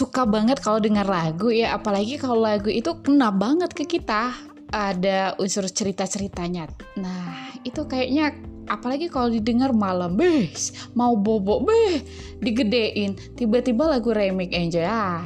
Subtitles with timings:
[0.00, 4.32] suka banget kalau dengar lagu ya, apalagi kalau lagu itu kena banget ke kita.
[4.70, 6.70] Ada unsur cerita-ceritanya.
[6.96, 8.32] Nah, itu kayaknya
[8.70, 10.46] apalagi kalau didengar malam, beh,
[10.94, 12.00] mau bobo, beh,
[12.38, 13.18] digedein.
[13.34, 15.20] Tiba-tiba lagu remake aja, ah,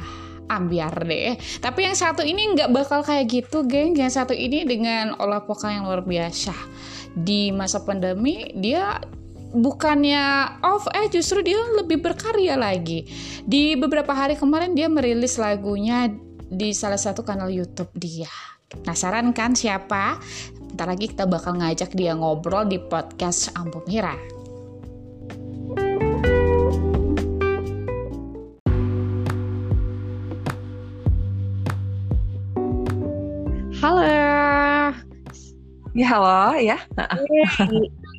[0.49, 1.37] ambiar deh.
[1.61, 3.93] Tapi yang satu ini nggak bakal kayak gitu, geng.
[3.93, 6.57] Yang satu ini dengan olah vokal yang luar biasa.
[7.13, 8.97] Di masa pandemi, dia
[9.55, 13.07] bukannya off eh justru dia lebih berkarya lagi
[13.47, 16.11] di beberapa hari kemarin dia merilis lagunya
[16.51, 18.29] di salah satu kanal YouTube dia
[18.67, 20.19] penasaran kan siapa
[20.75, 24.11] Ntar lagi kita bakal ngajak dia ngobrol di podcast Ampu Mira.
[33.79, 34.03] Halo.
[35.95, 36.75] Ya halo ya.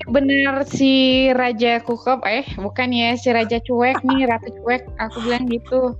[0.06, 5.50] Bener si Raja Kukop eh bukan ya si Raja Cuek nih Ratu Cuek aku bilang
[5.50, 5.98] gitu.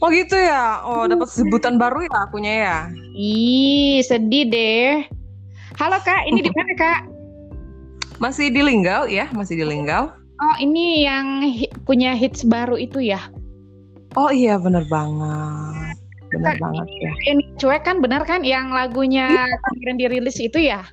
[0.00, 0.80] Oh gitu ya.
[0.86, 2.76] Oh dapat sebutan baru ya akunya ya.
[3.18, 4.92] Ih sedih deh.
[5.76, 7.00] Halo Kak, ini di mana Kak?
[8.20, 10.12] Masih di Linggau ya, masih di Linggau.
[10.40, 13.20] Oh, ini yang hi punya hits baru itu ya?
[14.12, 15.96] Oh iya, bener banget.
[16.32, 17.12] Bener Kak, banget ya.
[17.32, 19.56] Ini cuek kan bener kan yang lagunya iya.
[19.72, 20.84] kemarin dirilis itu ya?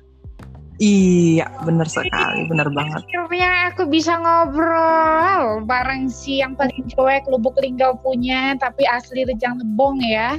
[0.78, 3.02] Iya, bener sekali, bener banget.
[3.02, 9.58] Akhirnya aku bisa ngobrol bareng si yang paling cuek Lubuk Linggau punya, tapi asli Rejang
[9.58, 10.38] Lebong ya.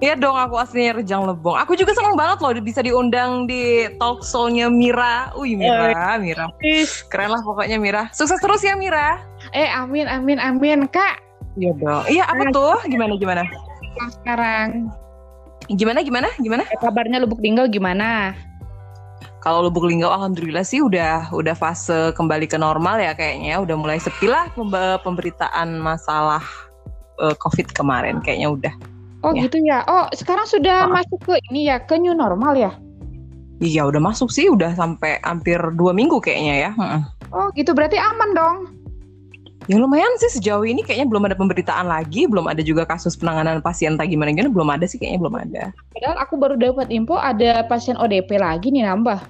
[0.00, 1.60] Iya dong, aku aslinya Rejang Lebong.
[1.60, 5.28] Aku juga seneng banget loh bisa diundang di talk show-nya Mira.
[5.36, 6.48] Wih, Mira, Mira.
[7.12, 8.08] Keren lah pokoknya Mira.
[8.16, 9.20] Sukses terus ya Mira.
[9.52, 11.20] Eh, amin, amin, amin, Kak.
[11.60, 12.08] Iya dong.
[12.08, 12.80] Iya, apa tuh?
[12.88, 13.44] Gimana, gimana?
[14.08, 14.88] Sekarang.
[15.68, 16.64] Gimana, gimana, gimana?
[16.64, 18.32] Eh, kabarnya Lubuk Linggau gimana?
[19.40, 23.56] Kalau Lubuk Linggau alhamdulillah sih udah udah fase kembali ke normal ya kayaknya.
[23.64, 24.52] Udah mulai sepi lah
[25.00, 26.44] pemberitaan masalah
[27.20, 28.74] uh, Covid kemarin kayaknya udah.
[29.24, 29.48] Oh ya.
[29.48, 29.80] gitu ya.
[29.88, 30.92] Oh sekarang sudah oh.
[30.92, 32.72] masuk ke ini ya ke new normal ya?
[33.60, 36.70] Iya udah masuk sih, udah sampai hampir dua minggu kayaknya ya.
[37.32, 38.56] Oh gitu berarti aman dong?
[39.68, 43.60] Ya lumayan sih sejauh ini kayaknya belum ada pemberitaan lagi, belum ada juga kasus penanganan
[43.60, 45.62] pasien tak gimana gimana belum ada sih kayaknya belum ada.
[45.92, 49.20] Padahal aku baru dapat info ada pasien ODP lagi nih nambah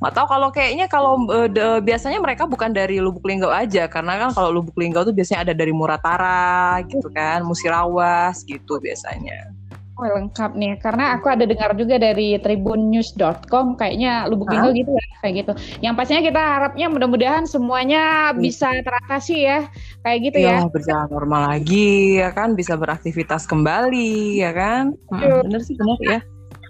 [0.00, 4.16] nggak tahu kalau kayaknya kalau uh, de, biasanya mereka bukan dari Lubuk Linggau aja karena
[4.16, 9.52] kan kalau Lubuk Linggau tuh biasanya ada dari Muratara gitu kan Musirawas gitu biasanya
[10.00, 15.04] Oh lengkap nih karena aku ada dengar juga dari tribunnews.com kayaknya Lubuk Linggau gitu ya
[15.20, 15.52] kayak gitu.
[15.84, 18.40] Yang pastinya kita harapnya mudah-mudahan semuanya hmm.
[18.40, 19.68] bisa teratasi ya
[20.00, 20.64] kayak gitu ya.
[20.64, 20.72] ya.
[20.72, 24.96] berjalan normal lagi ya kan bisa beraktivitas kembali ya kan.
[25.12, 26.18] Hmm, bener sih bener ya.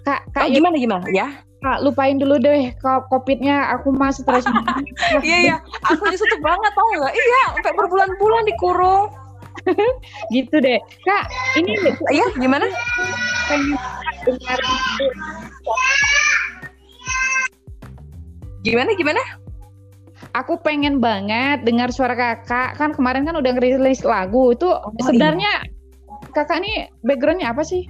[0.03, 1.31] Kak, kak oh, gimana gimana ya?
[1.61, 4.49] Kak, lupain dulu deh COVID-nya aku masih stres
[5.27, 5.55] Iya iya,
[5.85, 7.13] aku nyesut banget tau gak?
[7.13, 9.13] Iya, sampai berbulan-bulan dikurung.
[10.33, 10.81] gitu deh.
[11.05, 11.29] Kak,
[11.61, 11.77] ini
[12.09, 12.65] Iya, gimana?
[18.65, 19.21] Gimana gimana?
[20.33, 22.73] Aku pengen banget dengar suara kakak.
[22.81, 24.57] Kan kemarin kan udah ngerilis lagu.
[24.57, 26.33] Itu oh, sebenarnya iya.
[26.33, 27.85] kakak nih backgroundnya apa sih?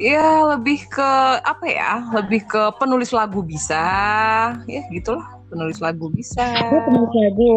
[0.00, 1.10] Ya lebih ke
[1.44, 3.84] apa ya lebih ke penulis lagu bisa.
[4.64, 6.46] Ya gitulah penulis lagu bisa.
[6.72, 7.54] Oh, penulis lagu.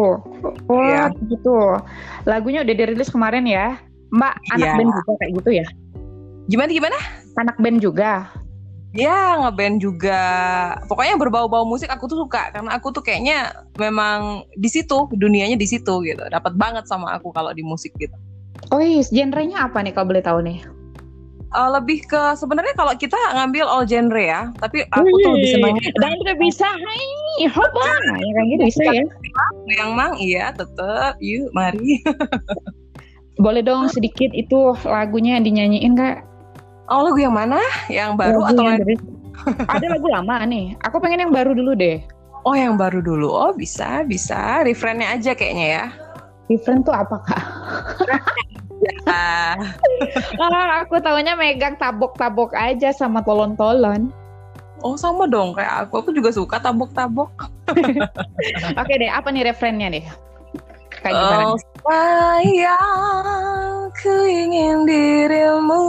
[0.68, 1.08] Oh ya.
[1.24, 1.80] gitu.
[2.28, 3.80] Lagunya udah dirilis kemarin ya.
[4.12, 4.74] Mbak anak ya.
[4.76, 5.66] band juga kayak gitu ya?
[6.52, 6.98] Gimana gimana?
[7.40, 8.28] Anak band juga?
[8.94, 10.22] Ya ngeband juga,
[10.86, 15.66] pokoknya berbau-bau musik aku tuh suka karena aku tuh kayaknya memang di situ dunianya di
[15.66, 18.14] situ gitu, dapat banget sama aku kalau di musik gitu.
[18.70, 20.62] Oh iya, genrenya apa nih kalau boleh tahu nih?
[21.54, 25.76] Uh, lebih ke sebenarnya kalau kita ngambil all genre ya, tapi aku tuh lebih senang
[26.02, 27.88] dan udah bisa, hai, hoba,
[28.26, 29.04] ya kan gitu bisa ya.
[29.78, 32.02] Yang mang iya tetep, yuk mari.
[33.44, 36.22] Boleh dong sedikit itu lagunya yang dinyanyiin kak?
[36.86, 37.58] Oh lagu yang mana?
[37.90, 38.94] Yang baru lagu atau yang dari...
[39.66, 40.66] ada lagu lama nih.
[40.86, 41.98] Aku pengen yang baru dulu deh.
[42.46, 43.32] Oh yang baru dulu.
[43.32, 44.62] Oh bisa bisa.
[44.62, 45.84] Refrennya aja kayaknya ya.
[46.46, 47.42] Refren tuh apa kak?
[49.08, 49.56] ah,
[50.82, 54.10] aku tahunya megang tabok-tabok aja sama tolon-tolon.
[54.84, 57.48] Oh sama dong kayak aku, aku juga suka tabok-tabok.
[58.80, 60.04] Oke deh, apa nih referennya deh?
[61.00, 61.44] Kayak gimana?
[61.48, 65.84] Oh sayang, ku ingin dirimu,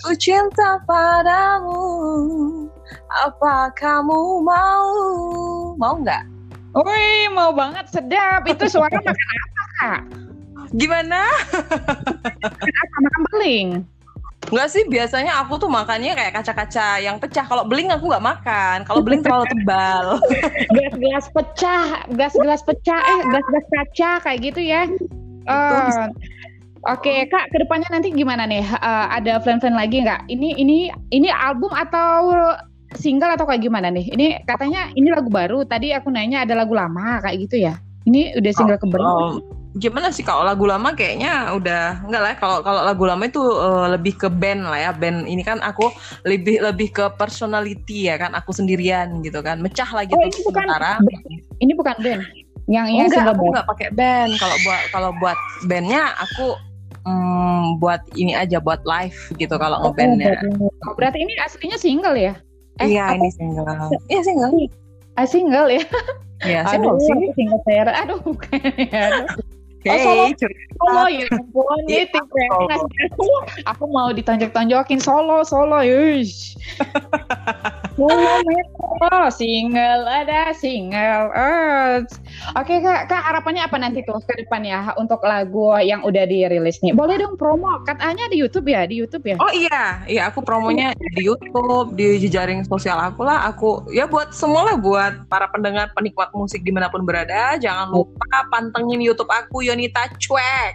[0.00, 1.84] ku cinta padamu.
[3.10, 4.94] Apa kamu mau?
[5.76, 6.22] Mau nggak?
[6.78, 8.46] Wih, mau banget sedap.
[8.46, 10.00] Itu suara makan apa kak?
[10.74, 11.26] Gimana?
[13.00, 13.68] makan beling.
[14.50, 17.46] Enggak sih, biasanya aku tuh makannya kayak kaca-kaca yang pecah.
[17.46, 18.78] Kalau beling aku nggak makan.
[18.88, 20.18] Kalau beling terlalu tebal.
[20.74, 24.90] Gelas-gelas pecah, gelas-gelas pecah, eh gelas-gelas kaca kayak gitu ya.
[25.46, 26.10] Uh,
[26.88, 28.64] Oke kak, ke depannya nanti gimana nih?
[28.80, 30.32] Uh, ada plan-plan lagi nggak?
[30.32, 32.32] Ini ini ini album atau
[32.96, 34.08] single atau kayak gimana nih?
[34.08, 35.68] Ini katanya ini lagu baru.
[35.68, 37.76] Tadi aku nanya ada lagu lama kayak gitu ya?
[38.08, 39.12] Ini udah single oh, keberapa?
[39.12, 43.38] Oh, gimana sih kalau lagu lama kayaknya udah enggak lah kalau kalau lagu lama itu
[43.38, 45.94] uh, lebih ke band lah ya band ini kan aku
[46.26, 50.66] lebih lebih ke personality ya kan aku sendirian gitu kan mecah lagi oh, ini bukan,
[50.66, 50.92] sementara
[51.62, 52.22] ini bukan band
[52.66, 55.38] yang yang enggak aku enggak pakai band kalau buat kalau buat
[55.70, 56.58] bandnya aku
[57.06, 60.40] hmm, buat ini aja buat live gitu kalau oh, ngebandnya.
[60.88, 62.34] Oh, berarti ini aslinya single ya?
[62.80, 63.66] Eh, iya ini single.
[64.08, 64.50] Iya single.
[65.18, 65.84] Ah single ya?
[66.40, 67.32] Iya single aduh, sih.
[67.36, 67.82] Single saya.
[68.04, 69.28] Aduh bukan ya.
[69.80, 71.80] Hey, oh, solo, solo ya ampun.
[71.88, 72.04] Ya,
[73.64, 75.00] aku mau ditonjok-tonjokin.
[75.00, 76.52] Solo solo yush
[79.00, 82.04] oh single ada single oh.
[82.56, 86.28] oke okay, kak kak harapannya apa nanti tuh ke depan ya untuk lagu yang udah
[86.28, 90.28] dirilis nih boleh dong promo katanya di YouTube ya di YouTube ya oh iya iya
[90.28, 95.26] aku promonya di YouTube di jejaring sosial aku lah aku ya buat semua lah buat
[95.32, 100.74] para pendengar penikmat musik di mana pun berada jangan lupa pantengin YouTube aku Yonita Cuek.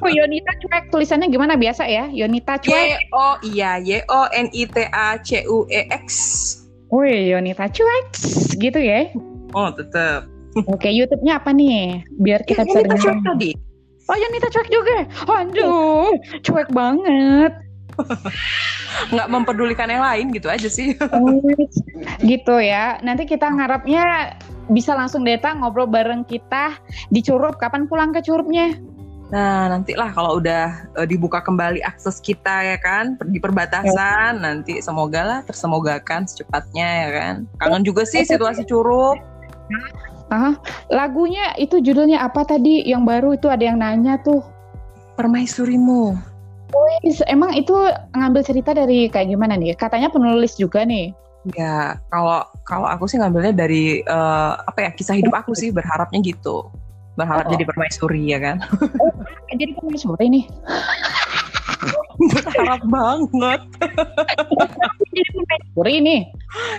[0.00, 2.08] Oh Yonita Cuek tulisannya gimana biasa ya?
[2.08, 2.72] Yonita Cuek.
[2.72, 6.08] Y O iya Y O N I T A C U E X.
[6.88, 8.06] Wih Yonita Cuek
[8.56, 9.12] gitu ya?
[9.52, 10.24] Oh tetap.
[10.72, 12.00] Oke YouTube-nya apa nih?
[12.16, 13.00] Biar kita ya, bisa dengar.
[13.00, 13.50] Cuek tadi.
[14.08, 14.98] Oh Yonita Cuek juga.
[15.28, 17.52] Aduh cuek banget.
[19.12, 20.96] nggak mempedulikan yang lain gitu aja sih.
[21.12, 21.36] Oh,
[22.24, 22.96] gitu ya.
[23.04, 24.36] Nanti kita ngarapnya
[24.72, 26.78] bisa langsung datang ngobrol bareng kita
[27.12, 27.60] di Curup.
[27.60, 28.76] Kapan pulang ke Curupnya?
[29.28, 34.42] Nah, nantilah kalau udah uh, dibuka kembali akses kita ya kan di perbatasan, ya.
[34.42, 37.34] nanti semoga lah tersemogakan secepatnya ya kan.
[37.60, 39.20] Kangen juga sih situasi Curup.
[40.32, 40.56] Ah,
[40.88, 42.84] lagunya itu judulnya apa tadi?
[42.88, 44.40] Yang baru itu ada yang nanya tuh.
[45.20, 46.16] Permaisurimu.
[46.68, 47.72] Wih, emang itu
[48.12, 49.76] ngambil cerita dari kayak gimana nih?
[49.76, 51.12] Katanya penulis juga nih.
[51.56, 56.20] Ya, kalau kalau aku sih ngambilnya dari uh, apa ya kisah hidup aku sih berharapnya
[56.20, 56.68] gitu.
[57.18, 57.52] Berharap oh.
[57.52, 58.56] jadi permaisuri ya kan.
[59.02, 59.12] Oh,
[59.50, 60.44] jadi permaisuri nih.
[62.18, 63.60] berharap banget.
[65.14, 66.20] jadi permaisuri nih.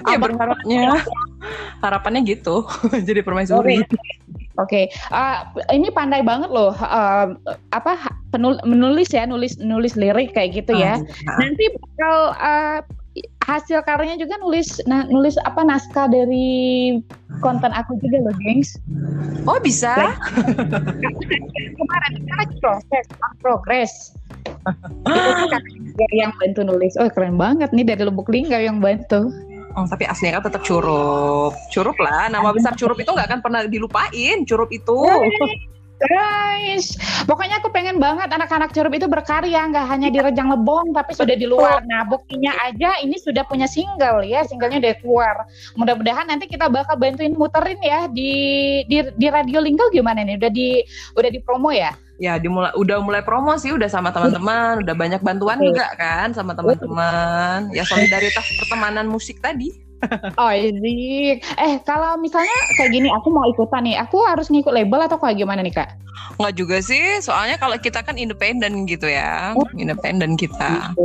[0.08, 0.84] Ya berharapnya.
[1.84, 2.64] Harapannya gitu.
[3.08, 3.84] jadi permaisuri.
[4.60, 5.14] Oke, okay.
[5.16, 6.76] uh, ini pandai banget loh.
[6.76, 7.32] Uh,
[7.72, 7.96] apa
[8.36, 11.00] penul menulis ya, nulis nulis lirik kayak gitu ya.
[11.00, 12.80] Uh, Nanti bakal uh,
[13.44, 17.00] hasil karyanya juga nulis na, nulis apa naskah dari
[17.42, 18.77] konten aku juga loh, gengs.
[19.50, 20.13] Oh bisa?
[21.75, 23.06] Kemarin kan proses,
[23.42, 24.13] progress.
[25.07, 26.94] Itu yang bantu nulis.
[27.01, 29.33] Oh keren banget nih dari Lubuk Linggau yang bantu.
[29.77, 31.54] Oh, tapi aslinya kan tetap curup.
[31.69, 34.42] Curup lah, nama besar curup itu nggak akan pernah dilupain.
[34.44, 34.98] Curup itu.
[36.00, 36.96] Guys,
[37.28, 41.36] pokoknya aku pengen banget anak-anak Curup itu berkarya, nggak hanya di Rejang Lebong, tapi sudah
[41.36, 41.84] di luar.
[41.84, 45.36] Nah, buktinya aja ini sudah punya single ya, singlenya udah keluar.
[45.75, 48.31] Mudah-mudahan nanti kita bakal bantuin muterin ya di
[48.88, 50.40] di, di Radio Linggau gimana nih?
[50.40, 50.80] Udah di
[51.19, 51.92] udah di promo ya?
[52.16, 56.56] Ya, dimulai udah mulai promo sih, udah sama teman-teman, udah banyak bantuan juga kan sama
[56.56, 57.75] teman-teman.
[57.75, 59.89] Ya solidaritas pertemanan musik tadi.
[60.40, 65.04] Oh ini, eh kalau misalnya kayak gini, aku mau ikutan nih, aku harus ngikut label
[65.04, 66.00] atau kayak gimana nih kak?
[66.40, 69.68] Nggak juga sih, soalnya kalau kita kan independen gitu ya, oh.
[69.76, 70.95] independen kita.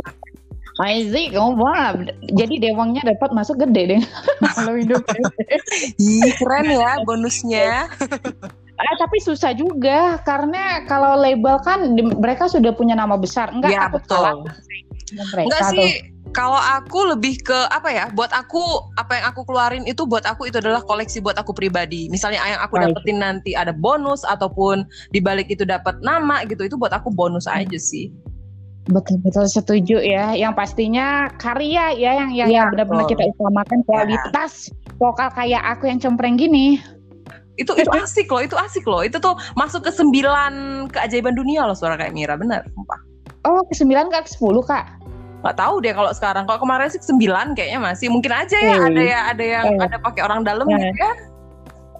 [0.75, 1.95] Aizik, oh wah,
[2.35, 4.01] jadi dewangnya dapat masuk gede deh.
[4.59, 5.07] Kalau hidup.
[5.95, 7.87] Ih, keren ya bonusnya.
[8.75, 13.47] Eh, tapi susah juga karena kalau label kan mereka sudah punya nama besar.
[13.55, 14.51] Enggak, ya, betul.
[15.15, 18.05] Enggak sih, kalau aku lebih ke apa ya?
[18.11, 18.59] Buat aku
[18.99, 22.11] apa yang aku keluarin itu buat aku itu adalah koleksi buat aku pribadi.
[22.11, 24.83] Misalnya yang aku dapetin nanti ada bonus ataupun
[25.15, 28.11] di balik itu dapat nama gitu, itu buat aku bonus aja sih.
[28.91, 30.35] Betul betul setuju ya.
[30.35, 34.99] Yang pastinya karya ya yang yang, ya, benar-benar kita utamakan kualitas ya.
[34.99, 36.83] vokal kayak aku yang cempreng gini.
[37.55, 38.99] Itu itu asik loh, itu asik loh.
[39.07, 42.67] Itu tuh masuk ke sembilan keajaiban dunia loh suara kayak Mira, benar.
[43.47, 45.04] Oh, ke sembilan ke sepuluh kak?
[45.45, 46.49] Nggak tahu deh kalau sekarang.
[46.49, 48.09] Kalau kemarin sih sembilan kayaknya masih.
[48.09, 48.89] Mungkin aja ya hmm.
[48.89, 49.85] ada ya ada yang hmm.
[49.85, 50.73] ada pakai orang dalam hmm.
[50.73, 51.13] gitu ya.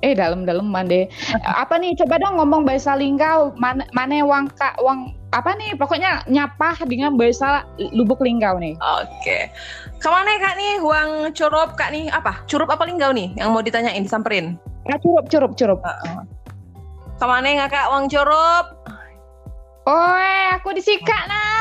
[0.02, 1.06] Eh dalam-dalam deh.
[1.46, 5.78] Apa nih coba dong ngomong bahasa linggau mana mana wang kak wang apa nih?
[5.78, 8.74] Pokoknya nyapa dengan bahasa lubuk linggau nih.
[8.82, 9.14] Oke.
[9.22, 9.42] Okay.
[10.02, 10.82] ke mana kak nih?
[10.82, 12.10] Uang curup kak nih?
[12.10, 12.42] Apa?
[12.50, 13.30] Curup apa linggau nih?
[13.38, 14.58] Yang mau ditanyain disamperin?
[14.90, 15.80] Ah, curup curup curup.
[15.86, 16.22] Uh -uh.
[17.16, 18.66] ke mana nggak kak uang curup?
[19.86, 20.18] Oh,
[20.58, 21.55] aku disikat nah.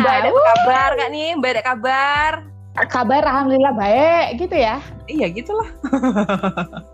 [0.00, 0.44] Mbak ada uh.
[0.54, 1.30] kabar kak nih?
[1.38, 2.32] Mbak ada kabar?
[2.90, 4.82] Kabar alhamdulillah baik gitu ya.
[5.06, 5.68] Iya gitulah.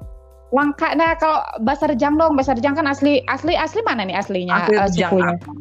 [0.50, 0.98] Langka.
[0.98, 4.66] Nah, kalau bahasa Rejang dong, bahasa Rejang kan asli asli asli mana nih aslinya?
[4.66, 5.12] Asli uh, Rejang.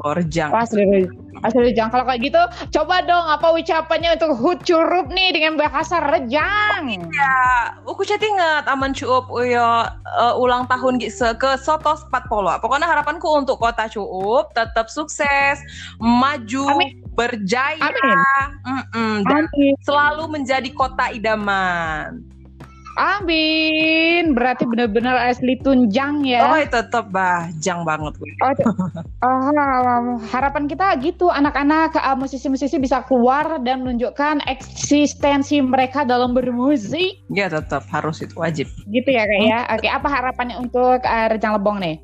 [0.01, 0.50] Oh, Rejang.
[0.50, 1.05] Oh, asli
[1.46, 1.93] asli Rejang.
[1.93, 2.41] Kalau kayak gitu,
[2.74, 6.89] coba dong apa ucapannya untuk hut curup nih dengan bahasa Rejang.
[6.89, 7.38] Iya,
[7.86, 12.58] aku chat ingat aman cuup uyo uh, ulang tahun gitu ke Soto Spat Polo.
[12.58, 15.62] Pokoknya harapanku untuk kota cuup tetap sukses,
[16.01, 16.98] maju, Amin.
[17.13, 18.17] berjaya, Amin.
[18.65, 19.74] Mm -mm, dan Amin.
[19.86, 22.38] selalu menjadi kota idaman.
[23.00, 24.36] Amin.
[24.36, 26.51] Berarti benar-benar asli tunjang ya.
[26.51, 28.27] Oh, tetap bah, jang banget gue.
[28.44, 28.51] Oh,
[29.27, 37.24] oh, harapan kita gitu anak-anak uh, musisi-musisi bisa keluar dan menunjukkan eksistensi mereka dalam bermusik.
[37.32, 38.68] Ya, tetap harus itu wajib.
[38.91, 39.60] Gitu ya, Kak ya.
[39.79, 41.96] Oke, apa harapannya untuk uh, Rejang Lebong nih?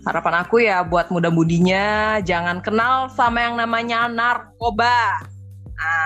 [0.00, 5.20] Harapan aku ya buat muda-mudinya jangan kenal sama yang namanya narkoba.
[5.80, 6.04] Nah,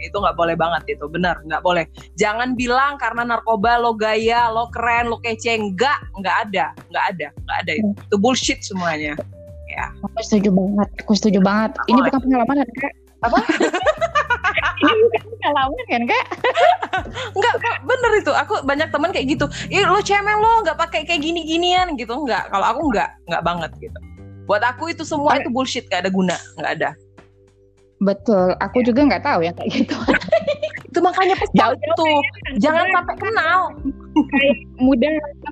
[0.00, 1.84] itu nggak boleh banget itu, benar nggak boleh.
[2.16, 7.26] Jangan bilang karena narkoba lo gaya, lo keren, lo kece, nggak, nggak ada, nggak ada,
[7.44, 7.90] nggak ada itu.
[8.08, 9.12] Itu bullshit semuanya.
[9.68, 9.92] Ya.
[10.00, 11.76] Aku setuju banget, aku setuju banget.
[11.90, 12.94] Ini bukan pengalaman kan kak?
[13.24, 13.38] Apa?
[14.80, 16.26] Ini bukan pengalaman kan kak?
[17.36, 18.32] Enggak, bener itu.
[18.32, 19.46] Aku banyak teman kayak gitu.
[19.68, 22.14] Ih, lo cemeng lo nggak pakai kayak gini-ginian gitu.
[22.14, 22.48] Nggak.
[22.48, 23.98] Kalau aku nggak, nggak banget gitu.
[24.46, 26.90] Buat aku itu semua itu bullshit, gak ada guna, nggak ada.
[27.96, 28.92] Betul, aku ya.
[28.92, 29.96] juga nggak tahu ya kayak gitu.
[30.88, 32.10] itu makanya pesan itu,
[32.56, 33.60] jangan sampai kenal.
[34.80, 35.08] muda,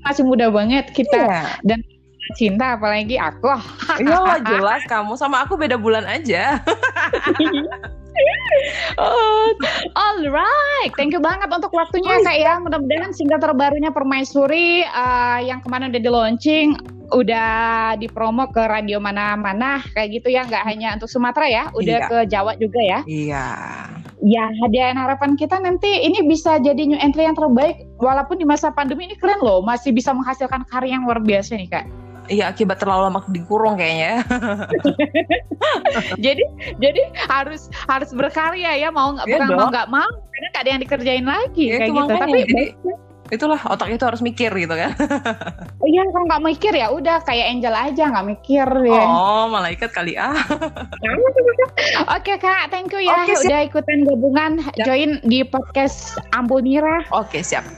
[0.09, 1.53] masih muda banget kita yeah.
[1.69, 1.85] dan
[2.33, 3.53] cinta apalagi aku.
[4.01, 6.65] Iya jelas kamu sama aku beda bulan aja.
[8.97, 9.53] oh,
[9.93, 12.57] alright, thank you banget untuk waktunya kak ya.
[12.57, 16.69] Mudah-mudahan single terbarunya Permaisuri uh, yang kemarin udah di launching
[17.15, 22.09] udah dipromo ke radio mana-mana kayak gitu ya, nggak hanya untuk Sumatera ya, udah iya.
[22.11, 23.01] ke Jawa juga ya.
[23.07, 23.47] Iya.
[24.25, 28.73] Ya, hadiah harapan kita nanti ini bisa jadi new entry yang terbaik walaupun di masa
[28.73, 31.87] pandemi ini keren loh, masih bisa menghasilkan karya yang luar biasa nih kak.
[32.25, 34.25] Iya akibat terlalu lama dikurung kayaknya.
[36.25, 36.41] jadi
[36.81, 40.81] jadi harus harus berkarya ya mau nggak ya mau nggak mau karena nggak ada yang
[40.81, 42.15] dikerjain lagi ya, kayak gitu.
[42.17, 42.65] Tapi jadi,
[43.35, 44.95] itulah otak itu harus mikir gitu kan.
[45.85, 49.05] Iya kalau nggak mikir ya udah kayak Angel aja nggak mikir ya.
[49.05, 50.33] Oh malaikat kali ah.
[52.17, 54.87] Oke kak, thank you ya Oke, udah ikutan gabungan siap.
[54.89, 57.05] join di podcast Ambul Mira.
[57.13, 57.69] Oke siap.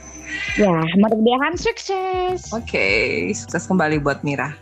[0.59, 2.51] Ya, mudah-mudahan sukses.
[2.51, 4.55] Oke, okay, sukses kembali buat Mira.